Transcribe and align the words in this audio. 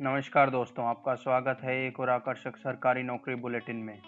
नमस्कार 0.00 0.50
दोस्तों, 0.50 0.84
आपका 0.84 1.14
स्वागत 1.14 1.58
है 1.64 1.74
एक 1.86 1.98
और 2.00 2.10
आकर्षक 2.10 2.56
सरकारी 2.56 3.02
नौकरी 3.02 3.34
बुलेटिन 3.34 3.76
में। 3.76 3.98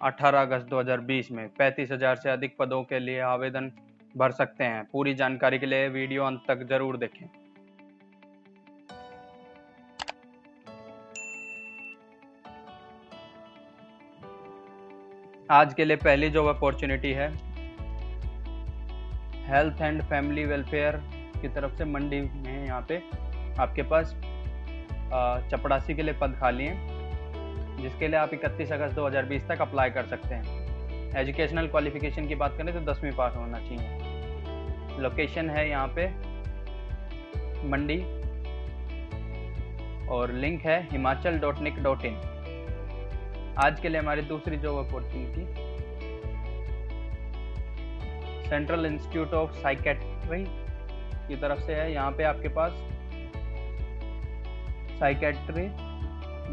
18 0.00 0.40
अगस्त 0.40 0.66
2020 0.68 1.30
में 1.32 1.48
पैंतीस 1.48 1.90
हज़ार 1.92 2.16
से 2.16 2.30
अधिक 2.30 2.56
पदों 2.58 2.82
के 2.84 2.98
लिए 2.98 3.20
आवेदन 3.20 3.70
भर 4.14 4.30
सकते 4.30 4.64
हैं। 4.64 4.82
पूरी 4.92 5.14
जानकारी 5.14 5.58
के 5.58 5.66
लिए 5.66 5.88
वीडियो 5.88 6.24
अंत 6.24 6.42
तक 6.48 6.66
ज़रूर 6.70 6.96
देखें। 6.96 7.26
आज 15.50 15.74
के 15.74 15.84
लिए 15.84 15.96
पहली 15.98 16.30
जॉब 16.30 16.54
अपॉर्चुनिटी 16.56 17.12
है। 17.12 17.30
हेल्थ 19.46 19.82
एंड 19.82 20.02
फैमिली 20.02 20.44
वेलफेयर 20.46 21.00
की 21.40 21.48
तरफ़ 21.50 21.78
से 21.78 21.84
मंडी 21.86 22.20
में 22.20 22.64
यहाँ 22.66 22.84
पे 22.88 23.02
आपके 23.60 23.82
पास 23.84 24.16
चपड़ासी 25.50 25.94
के 25.94 26.02
लिए 26.02 26.14
पद 26.20 26.36
खाली 26.40 26.64
हैं, 26.64 27.78
जिसके 27.78 28.08
लिए 28.08 28.16
आप 28.16 28.34
31 28.34 28.72
अगस्त 28.72 28.94
2020 28.96 29.48
तक 29.48 29.60
अप्लाई 29.60 29.90
कर 29.90 30.06
सकते 30.06 30.34
हैं। 30.34 31.14
एजुकेशनल 31.16 31.66
क्वालिफिकेशन 31.68 32.26
की 32.28 32.34
बात 32.34 32.56
करें 32.58 32.72
तो 32.74 32.80
दसवीं 32.92 33.12
पास 33.12 33.34
होना 33.36 33.58
चाहिए। 33.60 35.00
लोकेशन 35.00 35.50
है 35.50 35.68
यहाँ 35.70 35.88
पे, 35.96 36.06
मंडी, 37.70 37.98
और 40.08 40.32
लिंक 40.34 40.62
है 40.62 40.82
Himachal 40.90 41.38
dot 41.38 41.58
nic 41.58 41.82
dot 41.82 42.04
in 42.04 42.14
आज 43.58 43.80
के 43.80 43.88
लिए 43.88 44.00
हमारी 44.00 44.22
दूसरी 44.22 44.56
job 44.56 44.78
opportunity 44.78 45.44
central 48.48 48.86
institute 48.86 49.34
of 49.34 49.52
psychiatry 49.52 50.44
की 51.28 51.36
तरफ़ 51.36 51.60
से 51.60 51.74
है। 51.74 51.92
यहाँ 51.92 52.10
पे 52.10 52.24
आपके 52.24 52.48
पास 52.48 52.72
साइकेट्री 55.02 55.62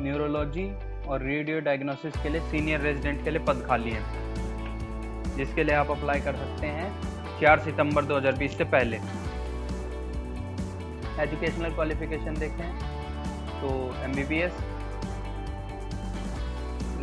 न्यूरोलॉजी 0.03 0.63
और 1.07 1.23
रेडियो 1.23 1.59
डायग्नोसिस 1.59 2.15
के 2.21 2.29
लिए 2.29 2.41
सीनियर 2.51 2.79
रेजिडेंट 2.81 3.23
के 3.23 3.31
लिए 3.31 3.41
पद 3.47 3.63
खाली 3.67 3.91
है। 3.91 5.35
जिसके 5.35 5.63
लिए 5.63 5.75
आप 5.75 5.91
अप्लाई 5.91 6.21
कर 6.21 6.35
सकते 6.35 6.67
हैं 6.67 6.87
4 7.41 7.59
सितंबर 7.65 8.05
2020 8.05 8.55
से 8.57 8.63
पहले। 8.71 8.97
एजुकेशनल 11.23 11.75
क्वालिफिकेशन 11.75 12.39
देखें 12.39 12.71
तो 13.61 13.75
MBBS 14.03 14.57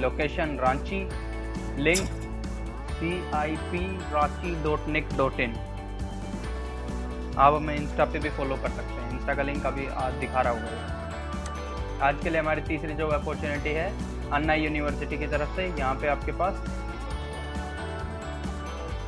location 0.01 0.59
Ranchi 0.61 1.01
link 1.83 2.05
C 2.91 3.13
I 3.35 3.57
P 3.71 3.85
Ranchi 4.15 4.55
dot 4.65 4.89
nic 4.89 5.17
dot 5.17 5.41
in 5.41 5.57
आप 7.39 7.55
हमें 7.55 7.75
इंस्टा 7.77 8.05
पे 8.05 8.19
भी 8.19 8.31
फॉलो 8.37 8.57
कर 8.57 8.77
सकते 8.81 9.01
हैं। 9.01 9.11
इंस्टा 9.13 9.35
का 9.35 9.43
लिंक 9.43 9.67
अभी 9.67 9.89
दिखा 10.21 10.41
रहा 10.41 10.53
होगा 10.53 10.96
आज 12.03 12.17
के 12.23 12.31
लिए 12.31 12.39
हमारी 12.41 12.61
तीसरी 12.63 12.95
जो 12.95 13.07
अपॉर्चुनिटी 13.09 13.71
है 13.71 13.87
अन्ना 14.33 14.55
यूनिवर्सिटी 14.55 15.19
की 15.19 15.27
तरफ़ 15.27 15.55
से, 15.57 15.67
यहाँ 15.69 15.95
पे 16.01 16.09
आपके 16.09 16.33
पास 16.41 16.55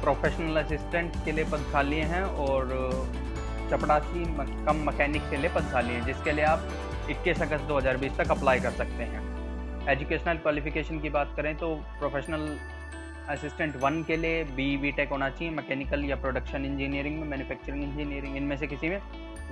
प्रोफेशनल 0.02 0.56
असिस्टेंट 0.56 1.16
के 1.24 1.32
लिए 1.32 1.44
पद 1.52 1.66
खाली 1.72 1.96
हैं 2.12 2.22
और 2.44 2.70
चपड़ासी 3.70 4.24
कम 4.66 4.82
मकैनिक 4.88 5.28
के 5.30 5.36
लिए 5.36 5.50
पद 5.54 5.68
खाली 5.72 5.94
हैं, 5.94 6.04
जिसके 6.06 6.32
लिए 6.32 6.44
आप 6.44 6.68
21 7.10 7.42
अगस्त 7.42 7.64
2020 7.68 8.16
तक 8.18 8.30
अप्लाई 8.30 8.60
कर 8.60 8.70
सकते 8.80 9.02
हैं। 9.04 9.22
एजुकेशनल 9.90 10.36
क्वालिफिकेशन 10.38 11.00
की 11.00 11.10
बात 11.10 11.34
करें 11.36 11.54
तो 11.56 11.74
प्रोफेशनल 11.98 12.48
असिस्टेंट 13.30 13.76
वन 13.82 14.02
के 14.08 14.16
लिए 14.16 14.42
बी 14.56 14.76
बी 14.76 14.92
टेक 14.92 15.08
होना 15.10 15.28
चाहिए 15.30 15.54
मैकेनिकल 15.54 16.04
या 16.04 16.16
प्रोडक्शन 16.16 16.64
इंजीनियरिंग 16.64 17.20
में 17.20 17.26
मैन्युफैक्चरिंग 17.28 17.82
इंजीनियरिंग 17.82 18.36
इनमें 18.36 18.56
से 18.56 18.66
किसी 18.66 18.88
में 18.88 19.00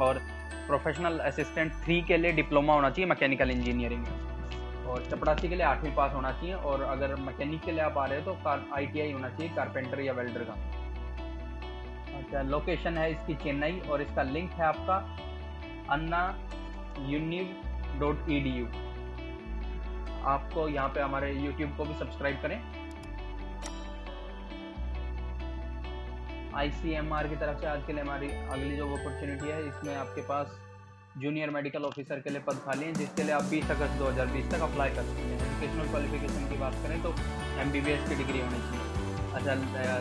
और 0.01 0.19
प्रोफेशनल 0.67 1.19
असिस्टेंट 1.19 1.73
थ्री 1.85 2.01
के 2.03 2.17
लिए 2.17 2.33
डिप्लोमा 2.33 2.75
होना 2.75 2.91
चाहिए 2.91 3.09
मैकेनिकल 3.11 3.51
इंजीनियरिंग 3.51 4.01
में। 4.01 4.85
और 4.87 5.07
चपड़ासी 5.11 5.49
के 5.49 5.55
लिए 5.55 5.67
आठवीं 5.67 5.95
पास 5.95 6.13
होना 6.15 6.31
चाहिए 6.33 6.55
और 6.55 6.83
अगर 6.83 7.15
मैकेनिक 7.21 7.61
के 7.63 7.73
लिए 7.73 7.81
आप 7.81 7.99
आ 7.99 8.05
रहे 8.07 8.21
हो 8.21 8.33
तो 8.33 8.49
आई 8.75 9.11
होना 9.13 9.29
चाहिए 9.29 9.55
कारपेंटर 9.55 10.01
या 10.01 10.13
वेल्डर 10.13 10.45
का। 10.45 10.55
अच्छा 12.19 12.43
लोकेशन 12.43 12.99
है 12.99 13.11
इसकी 13.13 13.35
चेन्नई 13.45 13.81
और 13.91 14.03
इसका 14.03 14.23
लिंक 14.23 14.51
है 14.51 14.65
आपका 14.65 14.97
Anna 15.91 16.23
univ 17.09 17.55
dot 18.01 18.31
E 18.31 18.41
D 18.41 18.51
U 18.51 18.67
आपको 20.27 20.69
यहाँ 20.69 20.89
पे 20.89 21.01
हमारे 21.01 21.33
यूट्यूब 21.35 21.77
को 21.77 21.85
भी 21.85 21.95
सब्सक्राइब 21.95 22.41
करें। 22.43 22.61
आईसीएमआर 26.57 27.27
की 27.29 27.37
तरफ़ 27.37 27.59
से 27.61 27.67
आज 27.67 27.83
के 27.87 27.93
लिए 27.93 28.03
हमारी 28.03 28.29
अगली 28.29 28.77
जो 28.77 28.85
अपॉर्चुनिटी 28.89 29.49
है, 29.49 29.59
इसमें 29.69 29.95
आपके 29.97 30.23
पास 30.29 30.53
जूनियर 31.23 31.51
मेडिकल 31.51 31.85
ऑफिसर 31.85 32.21
के 32.21 32.31
लिए 32.31 32.41
पद 32.47 32.61
खाली 32.65 32.85
हैं, 32.85 32.95
जिसके 32.95 33.23
लिए 33.23 33.35
आप 33.35 33.45
20 33.51 33.71
अगस्त 33.71 33.99
2020 33.99 34.51
तक 34.53 34.61
अप्लाई 34.67 34.91
कर 34.97 35.03
सकते 35.03 35.23
हैं। 35.23 35.37
एजुकेशनल 35.37 35.91
क्वालिफिकेशन 35.91 36.49
की 36.51 36.59
बात 36.59 36.75
करें 36.85 37.03
तो 37.03 37.13
एमबीबीएस 37.65 38.09
की 38.09 38.15
डिग्री 38.23 38.41
होनी 38.41 38.61
चाहिए। 38.69 38.87
अच्छा 39.37 39.55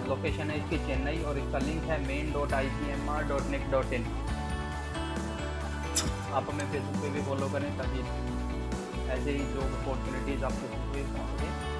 लोकेशन 0.08 0.50
है 0.50 0.58
इसकी 0.60 0.78
चेन्नई 0.88 1.22
और 1.30 1.38
इसका 1.40 1.60
लिंक 1.66 1.84
है 1.92 2.00
main 2.08 2.32
dot 2.34 2.54
I 2.60 2.70
C 2.78 2.92
M 2.92 3.10
R 3.10 3.28
dot 3.30 3.52
nic 3.56 3.70
dot 3.72 3.94
in 4.00 4.06
आप 6.34 6.50
हमें 6.50 6.66
फेसबुक 6.72 7.02
पे 7.02 7.10
भी 7.10 7.22
फॉलो 7.28 7.50
करें 7.54 7.70
ताकि 7.78 8.00
ऐसे 9.12 9.32
ही 9.32 9.54
जो 9.54 9.62
अपॉर्चुनिटीज़ 9.74 10.46
आपको 10.46 11.75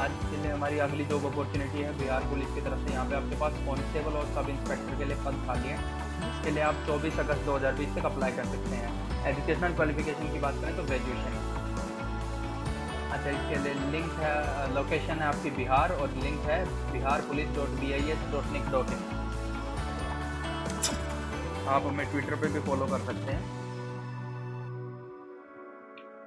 आज 0.00 0.12
के 0.20 0.36
लिए 0.42 0.50
हमारी 0.50 0.78
अगली 0.80 1.04
जॉब 1.08 1.24
अपॉर्चुनिटी 1.26 1.82
है 1.84 1.88
बिहार 1.98 2.22
पुलिस 2.28 2.52
की 2.54 2.60
तरफ़ 2.66 2.84
से। 2.84 2.92
यहाँ 2.92 3.04
पे 3.08 3.16
आपके 3.16 3.38
पास 3.40 3.56
कांस्टेबल 3.64 4.14
और 4.20 4.30
सब 4.36 4.48
इंस्पेक्टर 4.50 4.96
के 4.98 5.04
लिए 5.04 5.16
पद 5.26 5.42
खाली 5.46 5.68
है। 5.68 5.76
जिसके 6.20 6.50
लिए 6.50 6.62
आप 6.68 6.78
24 6.86 7.18
अगस्त 7.20 7.44
2020 7.48 7.92
तक 7.96 8.06
अप्लाई 8.10 8.32
कर 8.38 8.46
सकते 8.52 8.76
हैं। 8.76 8.92
एजुकेशनल 9.32 9.74
क्वालिफिकेशन 9.80 10.32
की 10.32 10.40
बात 10.46 10.62
करें 10.62 10.76
तो 10.76 10.84
ग्रेजुएशन 10.84 11.36
अच्छा 13.12 13.30
इसके 13.30 13.62
लिए 13.62 13.74
लिंक 13.92 14.18
है 14.24 14.34
लोकेशन 14.74 15.22
है 15.22 15.26
आपकी 15.28 15.50
बिहार 15.60 15.92
और 15.92 16.18
लिंक 16.24 16.50
है 16.50 16.58
Bihar 16.92 17.28
police 17.28 17.54
dot 17.56 17.78
B 17.80 17.92
I 17.92 18.10
S 18.16 18.26
dot 18.32 18.52
nic 18.52 18.70
dot 18.72 18.92
in 18.96 19.00
आप 21.68 21.86
हमें 21.86 22.06
ट्विटर 22.10 22.34
पर 22.34 22.48
भी 22.54 22.68
फॉलो 22.68 22.86
कर 22.92 23.04
सकते 23.06 23.32
हैं। 23.32 23.59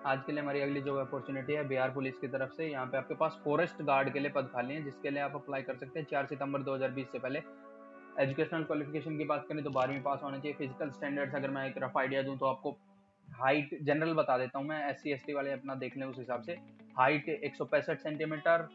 आज 0.06 0.24
के 0.26 0.32
लिए 0.32 0.42
हमारी 0.42 0.62
अगली 0.62 0.82
जो 0.82 0.96
अपॉर्चुनिटी 0.98 1.54
है, 1.54 1.64
बिहार 1.68 1.92
पुलिस 1.92 2.18
की 2.18 2.28
तरफ़ 2.28 2.52
से, 2.54 2.66
यहाँ 2.68 2.86
पे 2.86 2.98
आपके 2.98 3.16
पास 3.16 3.40
फॉरेस्ट 3.44 3.82
गार्ड 3.84 4.12
के 4.14 4.20
लिए 4.20 4.32
पद 4.32 4.50
खाली 4.54 4.74
हैं, 4.74 4.84
जिसके 4.84 5.10
लिए 5.10 5.22
आप 5.22 5.36
अप्लाई 5.36 5.62
कर 5.62 5.76
सकते 5.76 6.00
हैं 6.00 6.08
चार 6.08 6.26
सितंबर 6.28 6.62
2020 6.64 7.12
से 7.12 7.20
पहले। 7.20 7.40
एजुकेशनल 8.20 8.64
क्वालिफिकेशन 8.64 9.18
की 9.18 9.24
बात 9.26 9.46
करें 9.50 9.64
तो 9.64 9.70
बारहवीं 9.70 10.02
पास 10.02 10.20
होना 10.24 10.38
चाहिए 10.38 10.54
फ़िज़िकल 10.58 10.90
स्टैंडर्ड्स 10.92 11.36
अगर 11.36 11.50
मैं 11.52 11.66
एक 11.68 11.78
रफ 11.84 11.98
आइडिया 11.98 12.22
दूँ 12.24 12.38
तो 12.38 12.46
आपको 12.46 12.72
हाइट 13.28 13.78
जनरल 13.84 14.14
बता 14.14 14.38
देता 14.38 14.60
हूँ 14.60 14.68
मैं 14.68 14.84
एस 14.90 15.02
सी 15.24 15.34
वाले 15.34 15.52
अपना 15.52 15.76
देख 15.76 15.98
लें 15.98 16.06
उस 16.06 16.18
हिसाब 16.20 16.42
से। 16.42 16.58
हाइट 16.98 17.30
एक 17.30 17.56
सौ 17.56 17.66
पैंसठ 17.66 18.02
सेंटीमीटर 18.02 18.68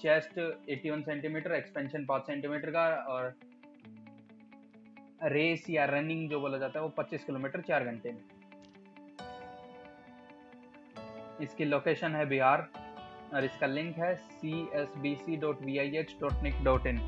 चेस्ट 0.00 0.38
81 0.70 1.02
सेंटीमीटर 1.04 1.54
एक्सपेंशन 1.54 2.04
पाँच 2.06 2.26
सेंटीमीटर 2.26 2.70
का 2.70 2.86
और 3.08 3.34
रेस 5.32 5.66
या 5.70 5.84
रनिंग 5.86 6.28
जो 6.30 6.40
बोला 6.40 6.58
जाता 6.58 6.78
है 6.78 6.84
वो 6.84 6.92
25 6.98 7.24
किलोमीटर 7.24 7.60
चार 7.62 7.84
घंटे 7.84 8.12
में। 8.12 8.22
इसकी 11.40 11.64
लोकेशन 11.64 12.14
है 12.14 12.24
बिहार, 12.28 12.68
और 13.34 13.44
इसका 13.44 13.66
लिंक 13.66 13.98
है 13.98 14.14
C 14.14 14.60
S 14.74 14.94
B 14.98 15.14
C 15.16 15.36
dot 15.36 15.62
V 15.62 15.76
I 15.78 15.96
H 15.98 16.16
dot 16.20 16.42
nic 16.42 16.62
dot 16.64 16.86
in 16.86 16.98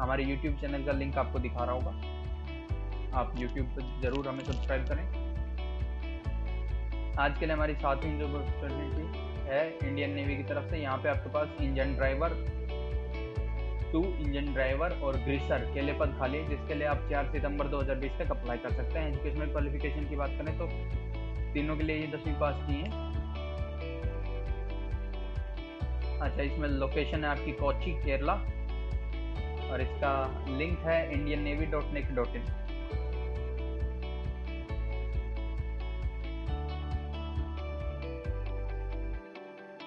हमारे 0.00 0.24
यूट्यूब 0.24 0.58
चैनल 0.60 0.84
का 0.86 0.92
लिंक 0.92 1.16
आपको 1.18 1.38
दिखा 1.38 1.64
रहा 1.64 1.74
होगा। 1.74 1.90
आप 3.14 3.34
यूट्यूब 3.38 3.66
पर 3.68 3.82
ज़रूर 4.02 4.28
हमें 4.28 4.44
सब्सक्राइब 4.44 4.86
करें। 4.88 5.26
आज 7.18 7.38
के 7.38 7.46
लिए 7.46 7.54
हमारी 7.54 7.74
सातवीं 7.74 8.18
जो 8.18 8.26
अपॉर्चुनिटी 8.28 9.48
है 9.48 9.62
इंडियन 9.78 10.10
नेवी 10.14 10.36
की 10.36 10.42
तरफ़ 10.44 10.70
से, 10.70 10.78
यहाँ 10.78 10.98
पे 10.98 11.08
आपके 11.08 11.30
पास 11.30 11.60
engine 11.62 11.94
driver 11.96 12.34
two 13.92 14.02
engine 14.04 14.52
driver 14.54 14.92
और 15.02 15.16
ग्रीसर 15.24 15.64
के 15.74 15.80
लिए 15.80 15.94
पद 15.98 16.14
खाली 16.18 16.42
जिसके 16.46 16.74
लिए 16.74 16.86
आप 16.86 17.08
4 17.10 17.30
सितंबर 17.32 17.68
2020 17.68 18.18
तक 18.18 18.30
अप्लाई 18.30 18.58
कर 18.58 18.72
सकते 18.72 18.98
हैं। 18.98 19.08
एजुकेशनल 19.08 19.50
क्वालिफिकेशन 19.52 20.08
की 20.08 20.16
बात 20.16 20.30
करें 20.38 20.58
तो 20.58 20.66
तीनों 21.52 21.76
के 21.76 21.82
लिए 21.82 21.96
ये 21.96 22.06
दसवीं 22.06 22.34
पास 22.34 22.62
की 22.66 22.74
है। 22.74 23.06
अच्छा 26.20 26.42
इसमें 26.42 26.68
लोकेशन 26.68 27.24
है 27.24 27.30
आपकी 27.30 27.52
कोची, 27.52 27.92
केरला। 28.04 28.32
और 29.70 29.80
इसका 29.80 30.12
लिंक 30.48 30.78
है 30.78 31.12
Indian 31.12 31.42
navy 31.42 31.66
dot 31.66 31.84
nic 31.84 32.14
dot 32.14 32.36
in. 32.36 32.42